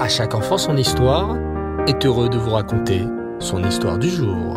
À 0.00 0.08
chaque 0.08 0.34
enfant 0.34 0.56
son 0.56 0.78
histoire 0.78 1.36
est 1.86 2.06
heureux 2.06 2.30
de 2.30 2.38
vous 2.38 2.52
raconter 2.52 3.04
son 3.38 3.62
histoire 3.62 3.98
du 3.98 4.08
jour. 4.08 4.56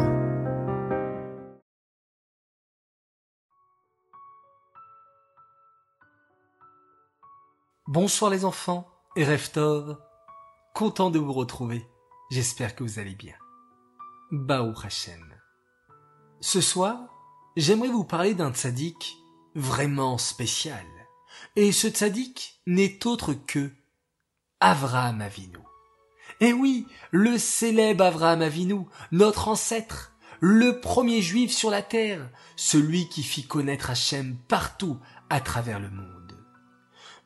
Bonsoir 7.87 8.31
les 8.31 8.45
enfants 8.45 8.87
et 9.17 9.25
Reftov, 9.25 9.97
content 10.73 11.09
de 11.09 11.19
vous 11.19 11.33
retrouver. 11.33 11.85
J'espère 12.31 12.73
que 12.73 12.85
vous 12.85 12.97
allez 12.97 13.15
bien. 13.15 13.35
Baou 14.31 14.73
Hashem. 14.81 15.27
Ce 16.39 16.61
soir, 16.61 16.97
j'aimerais 17.57 17.89
vous 17.89 18.05
parler 18.05 18.33
d'un 18.33 18.53
tzaddik 18.53 19.17
vraiment 19.55 20.17
spécial. 20.17 20.85
Et 21.57 21.73
ce 21.73 21.89
tzaddik 21.89 22.61
n'est 22.65 23.05
autre 23.05 23.33
que 23.33 23.71
Avraham 24.65 25.19
Avinu. 25.19 25.59
Eh 26.39 26.53
oui, 26.53 26.87
le 27.11 27.37
célèbre 27.37 28.05
Avraham 28.05 28.41
Avinu, 28.41 28.85
notre 29.11 29.49
ancêtre, 29.49 30.13
le 30.39 30.79
premier 30.79 31.21
juif 31.21 31.51
sur 31.51 31.69
la 31.69 31.81
terre, 31.81 32.29
celui 32.55 33.09
qui 33.09 33.23
fit 33.23 33.45
connaître 33.45 33.89
Hachem 33.89 34.37
partout 34.47 34.97
à 35.29 35.41
travers 35.41 35.81
le 35.81 35.89
monde. 35.89 36.37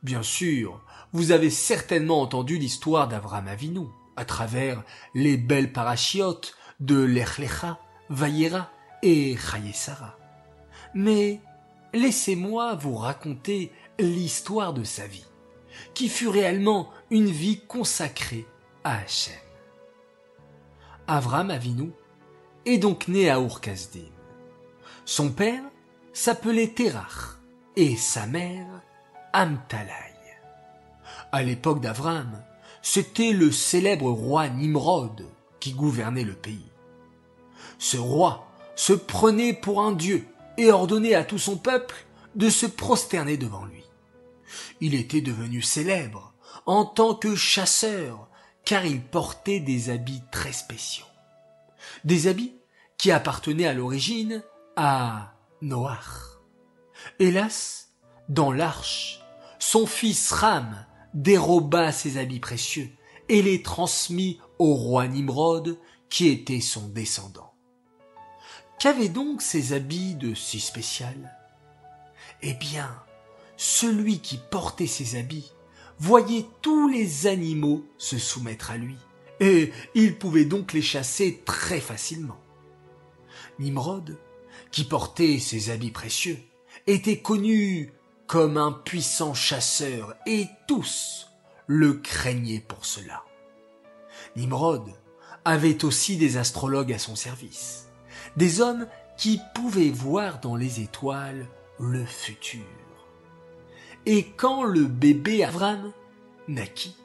Bien 0.02 0.24
sûr, 0.24 0.84
vous 1.14 1.32
avez 1.32 1.52
certainement 1.52 2.22
entendu 2.22 2.58
l'histoire 2.58 3.08
d'Avraham 3.08 3.48
Avinu 3.48 3.86
à 4.16 4.26
travers 4.26 4.84
les 5.14 5.38
belles 5.38 5.72
parachiotes 5.72 6.56
de 6.80 7.00
Lechlecha, 7.00 7.78
Vayera 8.10 8.72
et 9.04 9.38
Chayesara. 9.38 10.18
Mais 10.96 11.40
laissez-moi 11.94 12.74
vous 12.74 12.96
raconter 12.96 13.72
l'histoire 14.00 14.74
de 14.74 14.84
sa 14.84 15.06
vie 15.06 15.28
qui 15.94 16.10
fut 16.10 16.28
réellement 16.28 16.90
une 17.10 17.30
vie 17.30 17.62
consacrée 17.68 18.46
à 18.84 19.00
Hachem. 19.00 19.34
Avram 21.08 21.52
Avinu 21.52 21.92
est 22.66 22.78
donc 22.78 23.08
né 23.08 23.30
à 23.30 23.40
ur 23.40 23.62
Son 25.06 25.32
père 25.32 25.64
s'appelait 26.14 26.68
Terach 26.68 27.40
et 27.76 27.96
sa 27.96 28.26
mère 28.26 28.68
Amtalai. 29.34 30.14
À 31.32 31.44
l'époque 31.44 31.82
d'Avram, 31.82 32.44
c'était 32.82 33.32
le 33.32 33.52
célèbre 33.52 34.10
roi 34.10 34.50
Nimrod 34.50 35.26
qui 35.60 35.74
gouvernait 35.74 36.24
le 36.24 36.34
pays. 36.34 36.72
Ce 37.80 37.98
roi 37.98 38.48
se 38.76 38.94
prenait 38.94 39.54
pour 39.54 39.82
un 39.82 39.92
dieu 39.92 40.26
et 40.58 40.72
ordonnait 40.72 41.16
à 41.16 41.24
tout 41.24 41.38
son 41.38 41.58
peuple 41.58 41.96
de 42.36 42.50
se 42.50 42.66
prosterner 42.66 43.38
devant 43.38 43.66
lui. 43.66 43.87
Il 44.82 44.94
était 44.96 45.22
devenu 45.22 45.62
célèbre 45.62 46.34
en 46.66 46.86
tant 46.86 47.16
que 47.16 47.36
chasseur, 47.36 48.30
car 48.66 48.86
il 48.86 49.02
portait 49.02 49.60
des 49.60 49.90
habits 49.90 50.24
très 50.32 50.54
spéciaux. 50.54 51.06
Des 52.04 52.28
habits 52.28 52.56
qui 52.98 53.12
appartenaient 53.12 53.68
à 53.68 53.74
l'origine 53.74 54.44
à 54.76 55.34
Noach. 55.62 56.40
Hélas, 57.20 57.90
dans 58.30 58.52
l'arche, 58.52 59.22
son 59.60 59.86
fils 59.86 60.32
Ram 60.32 60.86
déroba 61.14 61.92
ses 61.92 62.18
habits 62.18 62.40
précieux 62.40 62.92
et 63.30 63.42
les 63.42 63.62
transmit 63.62 64.40
au 64.60 64.74
roi 64.74 65.08
Nimrod, 65.08 65.78
qui 66.10 66.28
était 66.28 66.62
son 66.62 66.88
descendant. 66.88 67.54
Qu'avaient 68.80 69.10
donc 69.10 69.42
ces 69.42 69.74
habits 69.74 70.16
de 70.16 70.34
si 70.34 70.60
spécial? 70.60 71.36
Eh 72.42 72.54
bien, 72.54 73.04
celui 73.58 74.20
qui 74.20 74.38
portait 74.38 74.88
ses 74.88 75.18
habits 75.18 75.52
voyait 76.00 76.46
tous 76.62 76.88
les 76.88 77.28
animaux 77.28 77.84
se 77.98 78.18
soumettre 78.18 78.72
à 78.72 78.78
lui, 78.78 78.98
et 79.40 79.72
il 79.96 80.18
pouvait 80.18 80.46
donc 80.46 80.74
les 80.74 80.82
chasser 80.82 81.42
très 81.46 81.80
facilement. 81.80 82.40
Nimrod, 83.60 84.18
qui 84.72 84.84
portait 84.84 85.40
ses 85.40 85.72
habits 85.72 85.92
précieux, 85.92 86.38
était 86.86 87.20
connu 87.20 87.92
comme 88.28 88.58
un 88.58 88.72
puissant 88.72 89.34
chasseur, 89.34 90.16
et 90.28 90.46
tous 90.68 91.28
le 91.66 91.94
craignaient 91.94 92.64
pour 92.66 92.86
cela. 92.86 93.24
Nimrod 94.36 94.88
avait 95.46 95.84
aussi 95.84 96.18
des 96.18 96.38
astrologues 96.38 96.94
à 96.94 97.00
son 97.00 97.16
service, 97.16 97.90
des 98.36 98.62
hommes 98.62 98.88
qui 99.18 99.40
pouvaient 99.56 99.90
voir 99.90 100.40
dans 100.42 100.56
les 100.56 100.82
étoiles 100.82 101.48
le 101.80 102.06
futur. 102.06 102.66
Et 104.10 104.24
quand 104.24 104.64
le 104.64 104.86
bébé 104.86 105.44
Avram 105.44 105.92
naquit, 106.48 106.96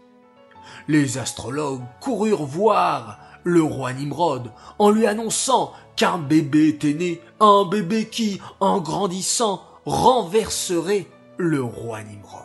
les 0.86 1.18
astrologues 1.18 1.82
coururent 2.00 2.44
voir 2.44 3.18
le 3.42 3.60
roi 3.60 3.92
Nimrod 3.92 4.52
en 4.78 4.90
lui 4.90 5.08
annonçant 5.08 5.72
qu'un 5.96 6.18
bébé 6.18 6.68
était 6.68 6.94
né, 6.94 7.20
un 7.40 7.64
bébé 7.64 8.08
qui, 8.08 8.40
en 8.60 8.80
grandissant, 8.80 9.64
renverserait 9.84 11.08
le 11.38 11.60
roi 11.60 12.04
Nimrod. 12.04 12.40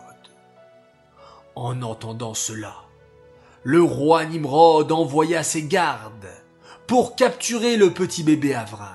En 1.54 1.80
entendant 1.82 2.34
cela, 2.34 2.74
le 3.62 3.80
roi 3.80 4.24
Nimrod 4.24 4.90
envoya 4.90 5.44
ses 5.44 5.68
gardes 5.68 6.34
pour 6.88 7.14
capturer 7.14 7.76
le 7.76 7.92
petit 7.92 8.24
bébé 8.24 8.56
Avram. 8.56 8.88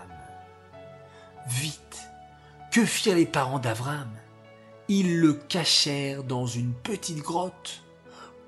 Vite, 1.47 2.01
que 2.69 2.83
firent 2.83 3.15
les 3.15 3.25
parents 3.25 3.59
d'Avram? 3.59 4.09
Ils 4.87 5.19
le 5.19 5.33
cachèrent 5.33 6.23
dans 6.23 6.45
une 6.45 6.73
petite 6.73 7.19
grotte 7.19 7.83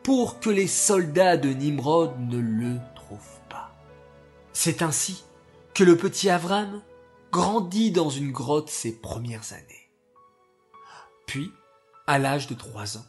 pour 0.04 0.40
que 0.40 0.50
les 0.50 0.68
soldats 0.68 1.38
de 1.38 1.50
Nimrod 1.50 2.12
ne 2.20 2.38
le 2.38 2.78
trouvent 2.96 3.42
pas. 3.50 3.72
C'est 4.54 4.82
ainsi 4.82 5.24
que 5.74 5.84
le 5.84 5.98
petit 5.98 6.30
Avram 6.30 6.82
grandit 7.32 7.92
dans 7.92 8.10
une 8.10 8.32
grotte 8.32 8.70
ses 8.70 8.96
premières 8.96 9.54
années. 9.54 9.90
Puis, 11.26 11.52
à 12.08 12.20
l'âge 12.20 12.48
de 12.48 12.54
trois 12.54 12.98
ans, 12.98 13.06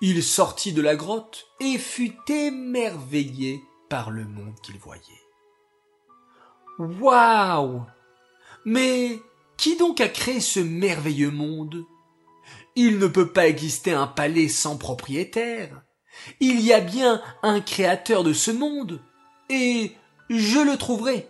il 0.00 0.22
sortit 0.22 0.72
de 0.72 0.80
la 0.80 0.96
grotte 0.96 1.48
et 1.60 1.78
fut 1.78 2.16
émerveillé 2.28 3.60
par 3.88 4.10
le 4.10 4.24
monde 4.24 4.58
qu'il 4.62 4.78
voyait. 4.78 5.02
Waouh 6.78 7.82
Mais 8.64 9.20
qui 9.56 9.76
donc 9.76 10.00
a 10.00 10.08
créé 10.08 10.40
ce 10.40 10.60
merveilleux 10.60 11.30
monde? 11.30 11.84
Il 12.76 12.98
ne 12.98 13.06
peut 13.06 13.32
pas 13.32 13.48
exister 13.48 13.92
un 13.92 14.06
palais 14.06 14.48
sans 14.48 14.76
propriétaire. 14.76 15.82
Il 16.40 16.60
y 16.60 16.72
a 16.72 16.80
bien 16.80 17.22
un 17.42 17.60
créateur 17.60 18.22
de 18.22 18.32
ce 18.32 18.50
monde, 18.50 19.00
et 19.48 19.96
je 20.28 20.58
le 20.58 20.76
trouverai. 20.76 21.28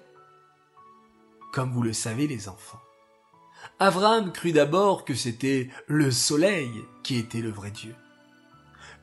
Comme 1.53 1.73
vous 1.73 1.83
le 1.83 1.93
savez 1.93 2.27
les 2.27 2.49
enfants, 2.49 2.81
Abraham 3.79 4.33
crut 4.33 4.55
d'abord 4.55 5.05
que 5.05 5.15
c'était 5.15 5.71
le 5.87 6.11
soleil 6.11 6.71
qui 7.03 7.17
était 7.17 7.41
le 7.41 7.51
vrai 7.51 7.71
Dieu, 7.71 7.95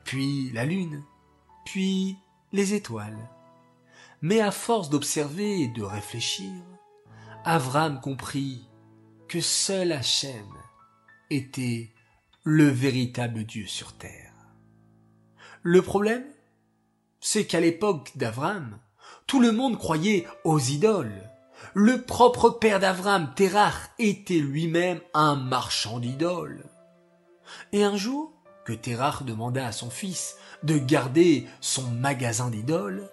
puis 0.04 0.50
la 0.52 0.64
lune, 0.64 1.02
puis 1.64 2.16
les 2.52 2.74
étoiles. 2.74 3.28
Mais 4.20 4.40
à 4.40 4.50
force 4.50 4.90
d'observer 4.90 5.62
et 5.62 5.68
de 5.68 5.82
réfléchir, 5.82 6.52
Abraham 7.44 8.00
comprit 8.00 8.68
que 9.28 9.40
seul 9.40 9.92
Hachem 9.92 10.46
était 11.30 11.90
le 12.46 12.68
véritable 12.68 13.44
Dieu 13.44 13.66
sur 13.66 13.94
terre. 13.94 14.34
Le 15.62 15.80
problème, 15.80 16.24
c'est 17.18 17.46
qu'à 17.46 17.58
l'époque 17.58 18.12
d'Avram, 18.16 18.78
tout 19.26 19.40
le 19.40 19.50
monde 19.50 19.78
croyait 19.78 20.26
aux 20.44 20.58
idoles. 20.58 21.30
Le 21.72 22.02
propre 22.02 22.50
père 22.50 22.80
d'Avram, 22.80 23.32
Terach, 23.34 23.90
était 23.98 24.34
lui-même 24.34 25.00
un 25.14 25.36
marchand 25.36 26.00
d'idoles. 26.00 26.66
Et 27.72 27.82
un 27.82 27.96
jour, 27.96 28.30
que 28.66 28.74
Terach 28.74 29.22
demanda 29.22 29.66
à 29.66 29.72
son 29.72 29.88
fils 29.88 30.36
de 30.62 30.76
garder 30.76 31.46
son 31.62 31.90
magasin 31.90 32.50
d'idoles, 32.50 33.08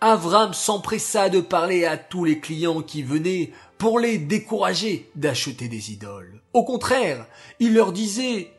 Avram 0.00 0.54
s'empressa 0.54 1.28
de 1.28 1.40
parler 1.40 1.84
à 1.84 1.96
tous 1.96 2.24
les 2.24 2.38
clients 2.38 2.82
qui 2.82 3.02
venaient 3.02 3.52
pour 3.76 3.98
les 3.98 4.18
décourager 4.18 5.10
d'acheter 5.16 5.66
des 5.66 5.90
idoles. 5.92 6.42
Au 6.52 6.64
contraire, 6.64 7.26
il 7.58 7.74
leur 7.74 7.92
disait 7.92 8.52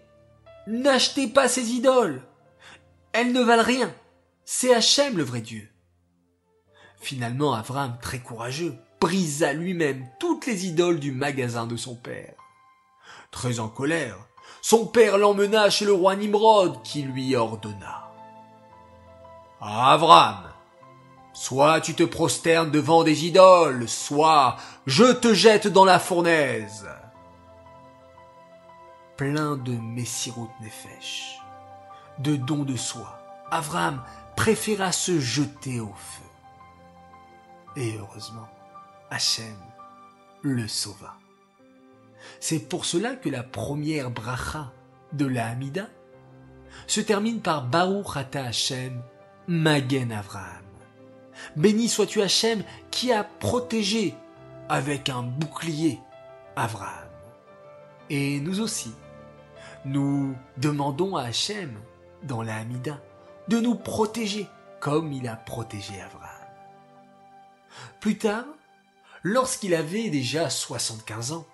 N'achetez 0.72 1.28
pas 1.28 1.48
ces 1.48 1.72
idoles. 1.72 2.22
Elles 3.12 3.32
ne 3.32 3.42
valent 3.42 3.64
rien. 3.64 3.92
C'est 4.46 4.72
Hachem 4.72 5.18
le 5.18 5.24
vrai 5.24 5.42
Dieu. 5.42 5.68
Finalement, 7.02 7.56
Avram, 7.56 7.98
très 8.00 8.20
courageux, 8.20 8.76
brisa 9.02 9.52
lui-même 9.52 10.08
toutes 10.20 10.46
les 10.46 10.68
idoles 10.68 11.00
du 11.00 11.12
magasin 11.12 11.66
de 11.66 11.76
son 11.76 11.96
père. 11.96 12.36
Très 13.32 13.60
en 13.60 13.68
colère, 13.68 14.18
son 14.62 14.86
père 14.86 15.18
l'emmena 15.18 15.72
chez 15.72 15.86
le 15.86 15.94
roi 15.94 16.16
Nimrod 16.16 16.84
qui 16.84 17.02
lui 17.02 17.36
ordonna. 17.36 18.12
Avram, 19.60 20.52
soit 21.34 21.82
tu 21.82 21.96
te 21.96 22.04
prosternes 22.04 22.70
devant 22.70 23.04
des 23.04 23.26
idoles, 23.26 23.90
soit 23.90 24.58
je 24.86 25.14
te 25.14 25.34
jette 25.34 25.66
dans 25.68 25.86
la 25.86 25.98
fournaise 25.98 26.88
plein 29.20 29.58
de 29.58 29.74
Messirut 29.74 30.48
Nefesh, 30.62 31.42
de 32.20 32.38
dons 32.38 32.64
de 32.64 32.78
soi, 32.78 33.20
Avram 33.52 34.02
préféra 34.38 34.94
se 34.94 35.20
jeter 35.20 35.82
au 35.82 35.92
feu. 35.94 36.24
Et 37.76 37.98
heureusement, 37.98 38.48
Hachem 39.12 39.58
le 40.42 40.70
sauva. 40.70 41.18
C'est 42.40 42.70
pour 42.70 42.86
cela 42.86 43.18
que 43.18 43.28
la 43.28 43.44
première 43.44 44.10
bracha 44.10 44.72
de 45.12 45.26
la 45.26 45.54
se 46.88 47.02
termine 47.02 47.42
par 47.42 47.66
Baruch 47.68 48.16
Ata 48.16 48.46
Hachem 48.46 49.02
Magen 49.50 50.14
Avraham. 50.14 50.64
Béni 51.58 51.90
sois-tu 51.90 52.22
Hachem 52.22 52.64
qui 52.90 53.12
a 53.12 53.26
protégé 53.26 54.16
avec 54.70 55.10
un 55.10 55.24
bouclier 55.24 56.00
Avraham. 56.56 57.10
Et 58.10 58.40
nous 58.40 58.62
aussi, 58.62 58.94
nous 59.86 60.36
demandons 60.58 61.16
à 61.16 61.24
Hachem, 61.24 61.80
dans 62.24 62.42
la 62.42 62.58
Hamida, 62.58 63.00
de 63.48 63.60
nous 63.60 63.76
protéger 63.76 64.48
comme 64.80 65.12
il 65.12 65.28
a 65.28 65.36
protégé 65.36 66.02
Avraham. 66.02 66.30
Plus 68.00 68.18
tard, 68.18 68.46
lorsqu'il 69.24 69.74
avait 69.74 70.10
déjà 70.10 70.50
75 70.50 71.34
ans, 71.34 71.46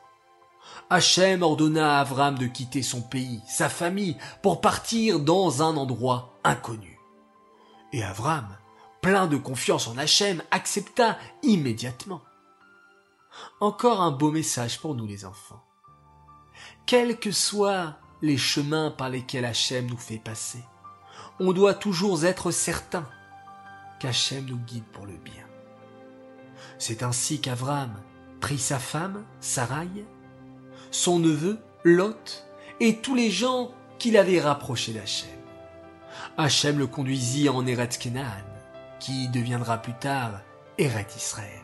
Hachem 0.90 1.42
ordonna 1.44 1.98
à 1.98 2.02
Avram 2.02 2.38
de 2.38 2.48
quitter 2.48 2.84
son 2.84 3.02
pays, 3.02 3.42
sa 3.48 3.70
famille, 3.70 4.18
pour 4.42 4.62
partir 4.62 5.20
dans 5.20 5.62
un 5.64 5.78
endroit 5.78 6.34
inconnu. 6.44 7.00
Et 7.94 8.04
Avram, 8.04 8.48
plein 9.02 9.28
de 9.28 9.38
confiance 9.38 9.88
en 9.88 9.98
Hachem, 9.98 10.44
accepta 10.52 11.18
immédiatement. 11.44 12.22
Encore 13.60 14.02
un 14.02 14.12
beau 14.12 14.32
message 14.32 14.80
pour 14.80 14.96
nous 14.96 15.06
les 15.06 15.26
enfants. 15.26 15.64
Quels 16.86 17.20
que 17.20 17.32
soient 17.32 17.98
les 18.26 18.38
chemins 18.38 18.92
par 18.92 19.10
lesquels 19.10 19.46
Hachem 19.46 19.86
nous 19.86 19.98
fait 19.98 20.18
passer, 20.18 20.64
on 21.40 21.54
doit 21.54 21.74
toujours 21.74 22.26
être 22.26 22.52
certain 22.52 23.08
qu'Hachem 24.00 24.46
nous 24.46 24.58
guide 24.58 24.86
pour 24.86 25.06
le 25.06 25.14
bien. 25.14 25.46
C'est 26.80 27.04
ainsi 27.04 27.40
qu'Avram 27.40 27.94
prit 28.42 28.58
sa 28.58 28.80
femme, 28.80 29.24
Sarai, 29.40 29.88
son 30.92 31.20
neveu, 31.20 31.60
Lot, 31.84 32.46
et 32.80 32.98
tous 32.98 33.16
les 33.16 33.30
gens 33.30 33.72
qu'il 34.00 34.18
avait 34.18 34.42
rapprochés 34.42 34.94
d'Hachem. 34.94 35.30
Hachem 36.38 36.80
le 36.80 36.88
conduisit 36.88 37.50
en 37.50 37.66
Eretz 37.68 37.98
Kenaan, 37.98 38.44
qui 39.00 39.30
deviendra 39.30 39.78
plus 39.78 39.94
tard 39.94 40.42
Eretz 40.78 41.16
Israël. 41.16 41.62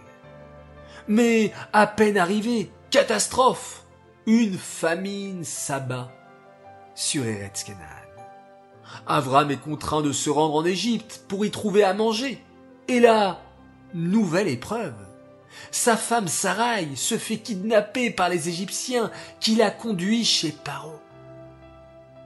Mais 1.08 1.52
à 1.74 1.88
peine 1.88 2.18
arrivé, 2.18 2.72
catastrophe, 2.92 3.86
une 4.28 4.58
famine 4.58 5.44
s'abat 5.44 6.12
sur. 7.02 7.24
Avram 9.08 9.52
est 9.52 9.58
contraint 9.58 10.02
de 10.02 10.12
se 10.12 10.30
rendre 10.30 10.56
en 10.56 10.66
Égypte 10.66 11.24
pour 11.28 11.46
y 11.46 11.52
trouver 11.52 11.84
à 11.84 11.94
manger. 11.94 12.44
Et 12.88 13.00
là, 13.00 13.42
nouvelle 13.94 14.48
épreuve. 14.48 14.94
Sa 15.72 15.98
femme 15.98 16.28
Sarai 16.28 16.96
se 16.96 17.18
fait 17.18 17.38
kidnapper 17.38 18.12
par 18.12 18.30
les 18.30 18.50
Égyptiens 18.50 19.12
qui 19.40 19.56
la 19.56 19.72
conduit 19.72 20.24
chez 20.24 20.52
Paro. 20.52 21.00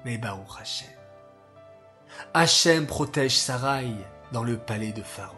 Mais 0.04 0.18
Baruch 0.18 0.60
Hashem. 0.62 0.90
Hachem 2.34 2.86
protège 2.86 3.38
Sarai 3.38 3.88
dans 4.32 4.44
le 4.44 4.58
palais 4.58 4.92
de 4.92 5.02
Pharaon. 5.02 5.36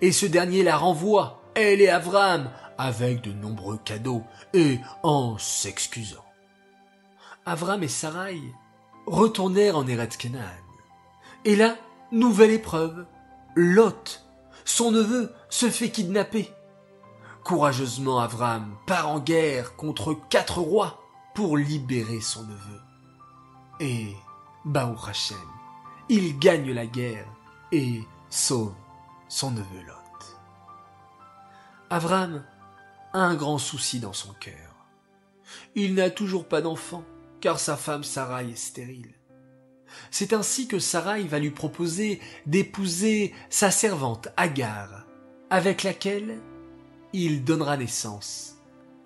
Et 0.00 0.12
ce 0.12 0.26
dernier 0.26 0.62
la 0.62 0.76
renvoie, 0.76 1.42
elle 1.54 1.80
et 1.80 1.88
Avram, 1.88 2.50
avec 2.76 3.22
de 3.22 3.32
nombreux 3.32 3.78
cadeaux 3.78 4.22
et 4.52 4.78
en 5.02 5.38
s'excusant. 5.38 6.27
Avram 7.48 7.82
et 7.82 7.88
Sarai 7.88 8.42
retournèrent 9.06 9.78
en 9.78 9.86
Eretz. 9.86 10.18
Et 11.46 11.56
là, 11.56 11.76
nouvelle 12.12 12.50
épreuve. 12.50 13.06
Lot, 13.56 14.22
son 14.66 14.90
neveu, 14.90 15.32
se 15.48 15.70
fait 15.70 15.90
kidnapper. 15.90 16.52
Courageusement, 17.44 18.18
Avram 18.18 18.76
part 18.86 19.08
en 19.08 19.18
guerre 19.18 19.76
contre 19.76 20.12
quatre 20.28 20.58
rois 20.58 21.02
pour 21.34 21.56
libérer 21.56 22.20
son 22.20 22.42
neveu. 22.42 22.80
Et, 23.80 24.14
Baruch 24.66 25.08
Hashem, 25.08 25.38
il 26.10 26.38
gagne 26.38 26.72
la 26.72 26.84
guerre 26.84 27.26
et 27.72 28.02
sauve 28.28 28.74
son 29.30 29.52
neveu 29.52 29.80
Lot. 29.86 30.36
Avram 31.88 32.44
a 33.14 33.20
un 33.20 33.34
grand 33.36 33.56
souci 33.56 34.00
dans 34.00 34.12
son 34.12 34.34
cœur. 34.34 34.74
Il 35.74 35.94
n'a 35.94 36.10
toujours 36.10 36.46
pas 36.46 36.60
d'enfant, 36.60 37.04
car 37.40 37.60
sa 37.60 37.76
femme 37.76 38.04
Sarai 38.04 38.50
est 38.50 38.56
stérile. 38.56 39.14
C'est 40.10 40.32
ainsi 40.32 40.68
que 40.68 40.78
Sarai 40.78 41.22
va 41.24 41.38
lui 41.38 41.50
proposer 41.50 42.20
d'épouser 42.46 43.34
sa 43.50 43.70
servante 43.70 44.28
Agar, 44.36 45.06
avec 45.50 45.82
laquelle 45.82 46.38
il 47.12 47.44
donnera 47.44 47.76
naissance 47.76 48.56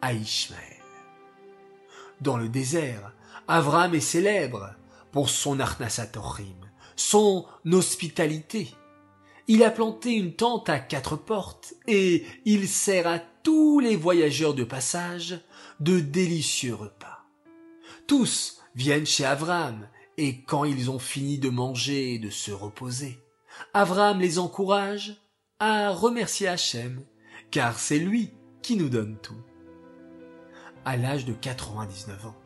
à 0.01 0.13
Ishmaël. 0.13 0.61
Dans 2.21 2.37
le 2.37 2.49
désert, 2.49 3.13
Avram 3.49 3.95
est 3.95 4.01
célèbre 4.01 4.75
pour 5.13 5.31
son 5.31 5.61
Arnasatorim, 5.61 6.71
son 6.97 7.47
hospitalité. 7.71 8.75
Il 9.49 9.65
a 9.65 9.71
planté 9.71 10.13
une 10.13 10.35
tente 10.35 10.69
à 10.69 10.79
quatre 10.79 11.17
portes 11.17 11.75
et 11.87 12.25
il 12.45 12.69
sert 12.69 13.07
à 13.07 13.19
tous 13.19 13.81
les 13.81 13.97
voyageurs 13.97 14.55
de 14.55 14.65
passage 14.65 15.41
de 15.81 16.01
délicieux. 16.01 16.77
Tous 18.13 18.61
viennent 18.75 19.07
chez 19.07 19.25
Avram 19.25 19.89
et 20.19 20.43
quand 20.43 20.65
ils 20.65 20.91
ont 20.91 20.99
fini 20.99 21.39
de 21.39 21.49
manger 21.49 22.13
et 22.13 22.19
de 22.19 22.29
se 22.29 22.51
reposer, 22.53 23.19
Avram 23.73 24.21
les 24.21 24.39
encourage 24.39 25.17
à 25.59 25.89
remercier 25.89 26.47
Hachem 26.47 27.03
car 27.51 27.79
c'est 27.79 27.99
lui 27.99 28.35
qui 28.61 28.77
nous 28.77 28.91
donne 28.91 29.17
tout. 29.23 29.43
À 30.85 30.99
l'âge 30.99 31.25
de 31.25 31.33
99 31.33 32.27
ans, 32.27 32.37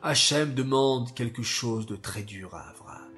Hachem 0.00 0.54
demande 0.54 1.12
quelque 1.12 1.42
chose 1.42 1.86
de 1.86 1.96
très 1.96 2.22
dur 2.22 2.54
à 2.54 2.70
Abraham. 2.70 3.10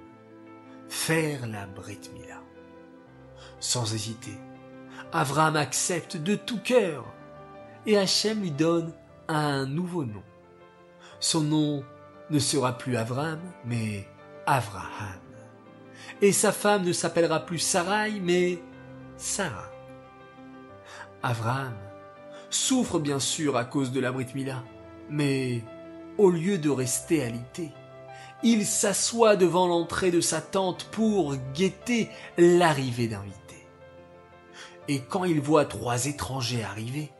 Faire 0.89 1.47
la 1.47 1.67
Brit 1.67 2.01
Mila. 2.15 2.43
Sans 3.61 3.93
hésiter, 3.93 4.39
Abraham 5.13 5.57
accepte 5.57 6.17
de 6.17 6.37
tout 6.37 6.59
cœur 6.59 7.05
et 7.85 7.99
Hachem 7.99 8.41
lui 8.41 8.51
donne 8.51 8.95
un 9.29 9.67
nouveau 9.67 10.07
nom. 10.07 10.23
Son 11.21 11.41
nom 11.41 11.85
ne 12.31 12.39
sera 12.39 12.77
plus 12.77 12.97
Avram, 12.97 13.41
mais 13.65 14.07
Avraham. 14.47 15.21
Et 16.23 16.33
sa 16.33 16.53
femme 16.53 16.85
ne 16.85 16.93
s'appellera 16.93 17.41
plus 17.41 17.59
Sarai, 17.59 18.21
mais 18.21 18.59
Sarah. 19.17 19.71
Abraham 21.23 21.75
souffre 22.51 22.99
bien 22.99 23.19
sûr 23.19 23.57
à 23.57 23.65
cause 23.65 23.91
de 23.93 24.01
la 24.01 24.13
Brit 24.13 24.27
mais 25.11 25.63
au 26.19 26.31
lieu 26.31 26.59
de 26.59 26.71
rester 26.71 27.23
alité, 27.23 27.73
il 28.43 28.67
s'assoit 28.67 29.37
devant 29.37 29.67
l'entrée 29.67 30.11
de 30.11 30.21
sa 30.21 30.41
tente 30.41 30.85
pour 30.85 31.37
guetter 31.55 32.11
l'arrivée 32.39 33.09
d'invités. 33.09 33.67
Et 34.89 35.01
quand 35.01 35.25
il 35.25 35.41
voit 35.41 35.65
trois 35.65 36.07
étrangers 36.07 36.63
arriver, 36.63 37.11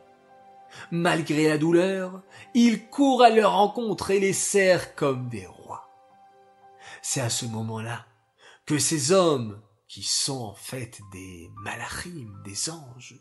malgré 0.91 1.47
la 1.47 1.57
douleur, 1.57 2.21
il 2.53 2.87
court 2.89 3.23
à 3.23 3.29
leur 3.29 3.53
rencontre 3.53 4.11
et 4.11 4.19
les 4.19 4.33
serre 4.33 4.95
comme 4.95 5.29
des 5.29 5.45
rois. 5.45 5.89
C'est 7.01 7.21
à 7.21 7.29
ce 7.29 7.45
moment-là 7.45 8.05
que 8.65 8.77
ces 8.79 9.11
hommes, 9.11 9.61
qui 9.87 10.03
sont 10.03 10.41
en 10.41 10.53
fait 10.53 10.99
des 11.11 11.49
malachim, 11.63 12.41
des 12.43 12.69
anges, 12.69 13.15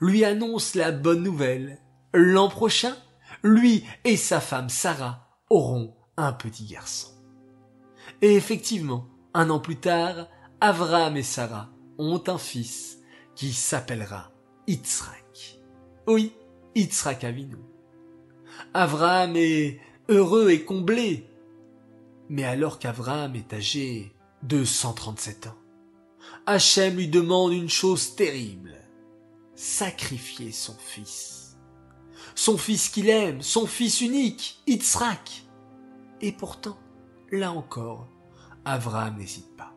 lui 0.00 0.24
annonce 0.24 0.74
la 0.74 0.92
bonne 0.92 1.22
nouvelle. 1.22 1.80
L'an 2.12 2.48
prochain, 2.48 2.94
lui 3.42 3.84
et 4.04 4.16
sa 4.16 4.40
femme 4.40 4.68
Sarah 4.68 5.28
auront 5.48 5.96
un 6.16 6.32
petit 6.32 6.66
garçon. 6.66 7.08
Et 8.20 8.34
effectivement, 8.34 9.08
un 9.34 9.48
an 9.50 9.60
plus 9.60 9.76
tard, 9.76 10.28
Avram 10.60 11.16
et 11.16 11.22
Sarah 11.22 11.70
ont 11.98 12.22
un 12.26 12.38
fils 12.38 12.98
qui 13.34 13.52
s'appellera 13.52 14.30
Yitzhak. 14.68 15.60
Oui, 16.06 16.34
Yitzhak 16.74 17.24
Avinu. 17.24 17.58
Avram 18.74 19.36
est 19.36 19.80
heureux 20.08 20.50
et 20.50 20.64
comblé. 20.64 21.26
Mais 22.28 22.44
alors 22.44 22.78
qu'Avram 22.78 23.34
est 23.34 23.52
âgé 23.52 24.12
de 24.42 24.64
137 24.64 25.48
ans, 25.48 25.58
Hachem 26.46 26.96
lui 26.96 27.08
demande 27.08 27.52
une 27.52 27.68
chose 27.68 28.14
terrible 28.16 28.72
sacrifier 29.54 30.50
son 30.50 30.74
fils. 30.74 31.56
Son 32.34 32.56
fils 32.56 32.88
qu'il 32.88 33.08
aime, 33.08 33.42
son 33.42 33.66
fils 33.66 34.00
unique, 34.00 34.60
Yitzhak. 34.66 35.44
Et 36.20 36.32
pourtant, 36.32 36.78
là 37.30 37.52
encore, 37.52 38.08
Avram 38.64 39.18
n'hésite 39.18 39.56
pas. 39.56 39.74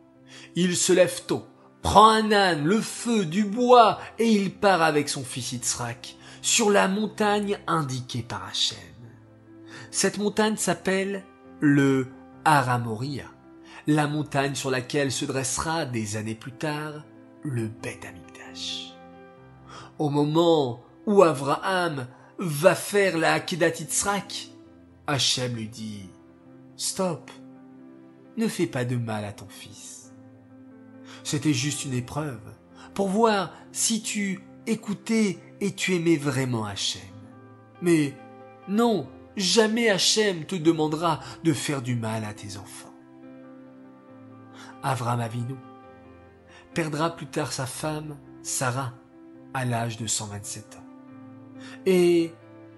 Il 0.55 0.75
se 0.75 0.93
lève 0.93 1.25
tôt, 1.27 1.45
prend 1.85 2.09
un 2.09 2.31
âne, 2.31 2.65
le 2.65 2.81
feu, 2.81 3.25
du 3.25 3.43
bois, 3.43 3.99
et 4.17 4.27
il 4.27 4.51
part 4.51 4.81
avec 4.81 5.07
son 5.07 5.23
fils 5.23 5.51
Yitzhak 5.51 6.15
sur 6.41 6.71
la 6.71 6.87
montagne 6.87 7.59
indiquée 7.67 8.23
par 8.23 8.43
Hachem. 8.47 8.79
Cette 9.91 10.17
montagne 10.17 10.57
s'appelle 10.57 11.23
le 11.59 12.07
Haramoria, 12.43 13.25
la 13.85 14.07
montagne 14.07 14.55
sur 14.55 14.71
laquelle 14.71 15.11
se 15.11 15.25
dressera 15.25 15.85
des 15.85 16.17
années 16.17 16.33
plus 16.33 16.53
tard 16.53 17.03
le 17.43 17.67
Beth 17.67 18.03
Amikdash. 18.03 18.95
Au 19.99 20.09
moment 20.09 20.81
où 21.05 21.21
Abraham 21.21 22.07
va 22.39 22.73
faire 22.73 23.15
la 23.15 23.33
Akedat 23.33 23.79
Yitzhak, 23.79 24.49
Hachem 25.05 25.53
lui 25.53 25.67
dit 25.67 26.09
Stop, 26.77 27.29
ne 28.37 28.47
fais 28.47 28.65
pas 28.65 28.85
de 28.85 28.95
mal 28.95 29.23
à 29.23 29.33
ton 29.33 29.47
fils. 29.47 29.94
C'était 31.25 31.53
juste 31.53 31.85
une 31.85 31.95
épreuve 31.95 32.39
pour 32.93 33.09
voir 33.09 33.51
si 33.71 34.03
tu 34.03 34.41
écoutais 34.67 35.39
et 35.59 35.73
tu 35.73 35.95
aimais 35.95 36.17
vraiment 36.17 36.65
Hachem. 36.65 37.01
Mais 37.81 38.13
non, 38.67 39.09
jamais 39.35 39.89
Hachem 39.89 40.45
te 40.45 40.53
demandera 40.53 41.19
de 41.43 41.51
faire 41.51 41.81
du 41.81 41.95
mal 41.95 42.23
à 42.25 42.35
tes 42.35 42.57
enfants. 42.57 42.93
Avram 44.83 45.19
Avinu 45.19 45.55
perdra 46.75 47.15
plus 47.15 47.25
tard 47.25 47.53
sa 47.53 47.65
femme, 47.65 48.17
Sarah, 48.43 48.93
à 49.55 49.65
l'âge 49.65 49.97
de 49.97 50.05
127 50.05 50.75
ans. 50.75 50.85
Et 51.87 52.33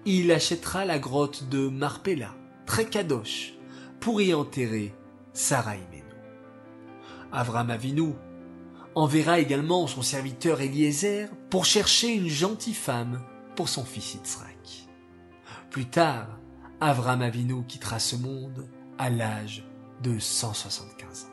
il 0.06 0.32
achètera 0.32 0.86
la 0.86 0.98
grotte 0.98 1.50
de 1.50 1.68
Marpella, 1.68 2.34
très 2.64 2.86
kadosh, 2.86 3.52
pour 4.00 4.22
y 4.22 4.32
enterrer 4.32 4.94
Sarah 5.34 5.76
Imenu. 5.76 6.02
Avram 7.30 7.68
Avinu 7.68 8.14
enverra 8.98 9.38
également 9.38 9.86
son 9.86 10.02
serviteur 10.02 10.60
Eliezer 10.60 11.28
pour 11.50 11.64
chercher 11.64 12.12
une 12.12 12.28
gentille 12.28 12.74
femme 12.74 13.22
pour 13.54 13.68
son 13.68 13.84
fils 13.84 14.14
Yitzhak. 14.14 14.88
Plus 15.70 15.86
tard, 15.86 16.26
Avram 16.80 17.22
Avinu 17.22 17.64
quittera 17.64 18.00
ce 18.00 18.16
monde 18.16 18.68
à 18.98 19.08
l'âge 19.08 19.64
de 20.02 20.18
175 20.18 21.24
ans. 21.24 21.28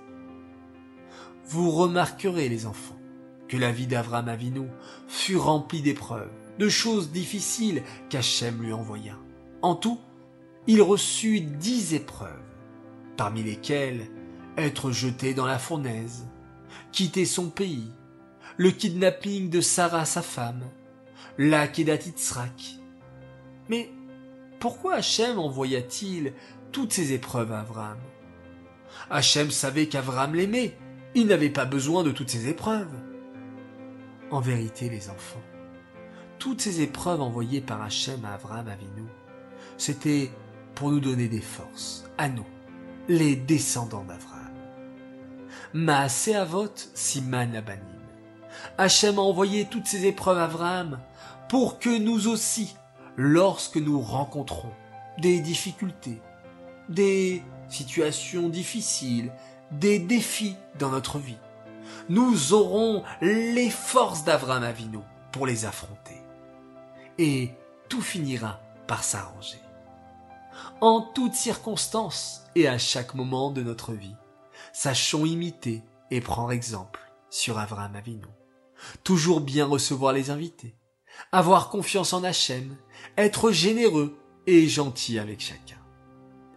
Vous 1.47 1.71
remarquerez, 1.71 2.49
les 2.49 2.67
enfants, 2.67 2.99
que 3.47 3.57
la 3.57 3.71
vie 3.71 3.87
d'Avram 3.87 4.29
Avinu 4.29 4.67
fut 5.07 5.37
remplie 5.37 5.81
d'épreuves, 5.81 6.31
de 6.59 6.69
choses 6.69 7.11
difficiles 7.11 7.81
qu'Hachem 8.09 8.61
lui 8.61 8.73
envoya. 8.73 9.17
En 9.63 9.73
tout, 9.73 9.99
il 10.67 10.83
reçut 10.83 11.41
dix 11.41 11.95
épreuves, 11.95 12.29
parmi 13.17 13.41
lesquelles 13.41 14.07
être 14.55 14.91
jeté 14.91 15.33
dans 15.33 15.47
la 15.47 15.59
fournaise, 15.59 16.27
quitter 16.91 17.25
son 17.25 17.49
pays, 17.49 17.91
le 18.57 18.71
kidnapping 18.71 19.49
de 19.49 19.61
Sarah 19.61 20.05
sa 20.05 20.21
femme, 20.21 20.63
la 21.37 21.67
Kedat 21.67 21.99
Mais 23.69 23.91
pourquoi 24.59 24.95
Hachem 24.95 25.37
envoya-t-il 25.39 26.33
toutes 26.71 26.93
ces 26.93 27.13
épreuves 27.13 27.51
à 27.51 27.59
Avram? 27.59 27.97
Hachem 29.09 29.51
savait 29.51 29.87
qu'Avram 29.87 30.33
l'aimait, 30.33 30.77
il 31.13 31.27
n'avait 31.27 31.49
pas 31.49 31.65
besoin 31.65 32.03
de 32.03 32.11
toutes 32.11 32.29
ces 32.29 32.47
épreuves. 32.47 32.95
En 34.31 34.39
vérité, 34.39 34.89
les 34.89 35.09
enfants, 35.09 35.43
toutes 36.39 36.61
ces 36.61 36.81
épreuves 36.81 37.21
envoyées 37.21 37.61
par 37.61 37.81
Hachem 37.81 38.23
à 38.25 38.33
Avram 38.33 38.67
Avinu, 38.67 39.03
c'était 39.77 40.31
pour 40.73 40.91
nous 40.91 40.99
donner 40.99 41.27
des 41.27 41.41
forces, 41.41 42.09
à 42.17 42.29
nous, 42.29 42.45
les 43.07 43.35
descendants 43.35 44.03
d'Avram. 44.03 44.34
Maasé 45.75 46.33
Avot 46.37 46.73
Siman 46.93 47.51
Labanim. 47.51 47.83
Hachem 48.77 49.19
a 49.19 49.21
envoyé 49.21 49.65
toutes 49.65 49.87
ces 49.87 50.05
épreuves 50.05 50.37
à 50.37 50.45
Avram 50.45 51.01
pour 51.49 51.79
que 51.79 51.89
nous 51.89 52.29
aussi, 52.29 52.77
lorsque 53.17 53.75
nous 53.75 53.99
rencontrons 53.99 54.71
des 55.17 55.41
difficultés, 55.41 56.21
des 56.87 57.43
situations 57.67 58.47
difficiles, 58.47 59.33
des 59.69 59.99
défis 59.99 60.55
dans 60.79 60.91
notre 60.91 61.19
vie, 61.19 61.37
nous 62.07 62.53
aurons 62.53 63.03
les 63.19 63.69
forces 63.69 64.23
d'Avram 64.23 64.63
Avinu 64.63 64.99
pour 65.33 65.45
les 65.45 65.65
affronter. 65.65 66.21
Et 67.17 67.51
tout 67.89 68.01
finira 68.01 68.61
par 68.87 69.03
s'arranger. 69.03 69.59
En 70.79 71.01
toutes 71.01 71.35
circonstances 71.35 72.45
et 72.55 72.69
à 72.69 72.77
chaque 72.77 73.13
moment 73.13 73.51
de 73.51 73.61
notre 73.61 73.91
vie, 73.91 74.15
sachons 74.75 75.25
imiter 75.25 75.83
et 76.11 76.19
prendre 76.19 76.51
exemple 76.51 76.99
sur 77.29 77.57
Avram 77.57 77.95
Avinu. 77.95 78.25
Toujours 79.05 79.39
bien 79.39 79.65
recevoir 79.65 80.11
les 80.11 80.31
invités, 80.31 80.75
avoir 81.31 81.69
confiance 81.69 82.11
en 82.11 82.25
Hachem, 82.25 82.75
être 83.17 83.51
généreux 83.51 84.17
et 84.47 84.67
gentil 84.67 85.17
avec 85.17 85.39
chacun. 85.39 85.79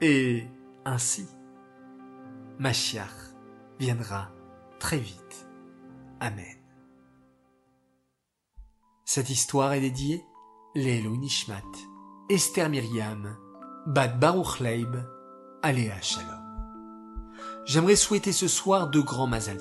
Et 0.00 0.44
ainsi, 0.84 1.26
Machiach 2.58 3.34
viendra 3.78 4.32
très 4.80 4.98
vite. 4.98 5.46
Amen. 6.18 6.56
Cette 9.04 9.30
histoire 9.30 9.72
est 9.74 9.80
dédiée 9.80 10.24
Lélo 10.74 11.16
Nishmat, 11.16 11.62
Esther 12.28 12.68
Myriam, 12.68 13.36
Bad 13.86 14.18
Baruch 14.18 14.58
Leib, 14.58 14.96
Shalom. 16.02 16.47
J'aimerais 17.68 17.96
souhaiter 17.96 18.32
ce 18.32 18.48
soir 18.48 18.88
deux 18.88 19.02
grands 19.02 19.26
Mazal 19.26 19.58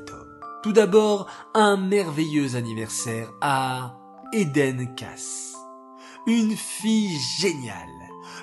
Tout 0.64 0.72
d'abord, 0.72 1.28
un 1.54 1.76
merveilleux 1.76 2.56
anniversaire 2.56 3.34
à 3.42 3.98
Eden 4.32 4.96
Cass. 4.96 5.56
Une 6.26 6.56
fille 6.56 7.20
géniale. 7.38 7.90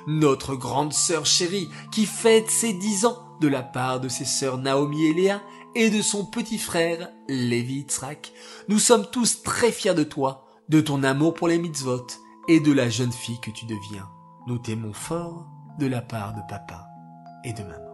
Notre 0.07 0.55
grande 0.55 0.93
sœur 0.93 1.25
chérie 1.25 1.71
qui 1.91 2.05
fête 2.05 2.51
ses 2.51 2.75
dix 2.75 3.07
ans 3.07 3.25
de 3.41 3.49
la 3.49 3.63
part 3.63 4.01
de 4.01 4.11
ses 4.11 4.27
sœurs 4.27 4.59
Naomi 4.59 5.07
et 5.07 5.15
Léa 5.15 5.41
et 5.75 5.89
de 5.89 6.03
son 6.03 6.27
petit 6.27 6.59
frère 6.59 7.09
Lévi 7.29 7.77
Yitzhak. 7.77 8.35
Nous 8.69 8.79
sommes 8.79 9.07
tous 9.11 9.43
très 9.43 9.73
fiers 9.73 9.95
de 9.95 10.05
toi, 10.05 10.47
de 10.69 10.83
ton 10.83 11.03
amour 11.03 11.33
pour 11.33 11.49
les 11.49 11.59
mitzvot 11.59 12.07
et 12.49 12.61
de 12.61 12.73
la 12.73 12.91
jeune 12.91 13.13
fille 13.13 13.41
que 13.41 13.51
tu 13.51 13.65
deviens. 13.65 14.11
Nous 14.47 14.59
t'aimons 14.59 14.93
fort 14.93 15.47
de 15.79 15.87
la 15.87 16.03
part 16.03 16.35
de 16.35 16.43
papa 16.51 16.87
et 17.45 17.55
de 17.55 17.63
maman. 17.63 17.94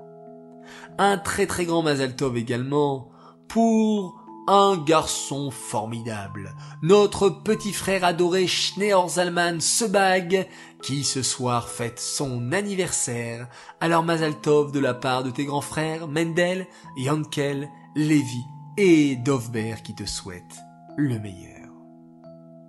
Un 0.98 1.18
très 1.18 1.46
très 1.46 1.64
grand 1.64 1.82
Mazal 1.82 2.16
Tov 2.16 2.36
également 2.36 3.10
pour 3.48 4.20
un 4.46 4.76
garçon 4.76 5.50
formidable, 5.50 6.54
notre 6.82 7.28
petit 7.28 7.72
frère 7.72 8.04
adoré 8.04 8.46
Schneor 8.48 9.08
Zalman 9.08 9.60
Sebag, 9.60 10.48
qui 10.82 11.04
ce 11.04 11.22
soir 11.22 11.68
fête 11.68 12.00
son 12.00 12.50
anniversaire. 12.52 13.48
Alors 13.80 14.02
Mazal 14.02 14.40
Tov 14.40 14.72
de 14.72 14.80
la 14.80 14.94
part 14.94 15.22
de 15.22 15.30
tes 15.30 15.44
grands 15.44 15.60
frères 15.60 16.08
Mendel, 16.08 16.66
Yankel, 16.96 17.68
Lévi 17.94 18.42
et 18.76 19.16
Dovber 19.16 19.76
qui 19.84 19.94
te 19.94 20.04
souhaitent 20.04 20.60
le 20.96 21.18
meilleur. 21.18 21.68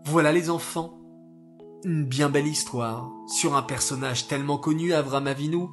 Voilà 0.05 0.31
les 0.31 0.49
enfants, 0.49 0.99
une 1.83 2.05
bien 2.05 2.29
belle 2.29 2.47
histoire 2.47 3.09
sur 3.27 3.55
un 3.55 3.63
personnage 3.63 4.27
tellement 4.27 4.57
connu, 4.57 4.93
Avram 4.93 5.25
Avinu, 5.25 5.67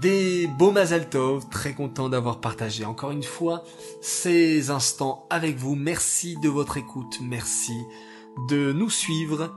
des 0.00 0.46
beaux 0.46 0.72
Mazal 0.72 1.08
Tov, 1.08 1.48
très 1.48 1.72
content 1.74 2.08
d'avoir 2.08 2.40
partagé 2.40 2.84
encore 2.84 3.10
une 3.10 3.22
fois 3.22 3.62
ces 4.02 4.70
instants 4.70 5.26
avec 5.30 5.56
vous. 5.56 5.74
Merci 5.74 6.36
de 6.42 6.48
votre 6.48 6.76
écoute, 6.76 7.18
merci 7.22 7.76
de 8.48 8.72
nous 8.72 8.90
suivre. 8.90 9.54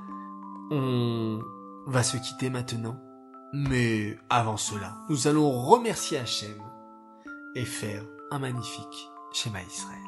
On 0.72 1.40
va 1.88 2.04
se 2.04 2.18
quitter 2.18 2.50
maintenant. 2.50 2.98
Mais 3.54 4.18
avant 4.30 4.58
cela, 4.58 4.98
nous 5.10 5.28
allons 5.28 5.52
remercier 5.52 6.18
Hachem 6.18 6.62
et 7.56 7.66
faire 7.66 8.04
un 8.30 8.40
magnifique 8.40 9.10
schéma 9.32 9.60
Israël. 9.64 10.07